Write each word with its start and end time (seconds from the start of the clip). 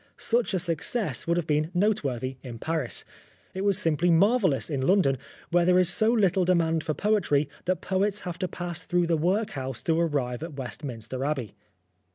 Such 0.17 0.55
a 0.55 0.57
success 0.57 1.27
would 1.27 1.37
have 1.37 1.45
been 1.45 1.69
noteworthy 1.75 2.37
in 2.41 2.57
Paris. 2.57 3.05
It 3.53 3.61
was 3.63 3.77
simply 3.77 4.09
marvellous 4.09 4.67
in 4.67 4.81
London, 4.81 5.19
where 5.51 5.63
there 5.63 5.77
is 5.77 5.89
so 5.89 6.09
little 6.11 6.43
demand 6.43 6.83
for 6.83 6.95
poetry 6.95 7.47
that 7.65 7.81
poets 7.81 8.21
have 8.21 8.39
to 8.39 8.47
pass 8.47 8.83
through 8.83 9.05
the 9.05 9.15
workhouse 9.15 9.83
to 9.83 9.99
arrive 9.99 10.41
at 10.41 10.55
West 10.57 10.83
minster 10.83 11.23
Abbey. 11.23 11.53